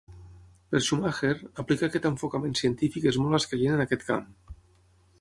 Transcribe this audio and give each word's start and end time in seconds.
Per 0.71 0.79
Schumacher, 0.85 1.33
aplicar 1.65 1.91
aquest 1.91 2.09
enfocament 2.13 2.59
científic 2.63 3.09
és 3.15 3.23
molt 3.25 3.41
escaient 3.43 3.79
en 3.79 3.89
aquest 3.89 4.11
camp. 4.13 4.31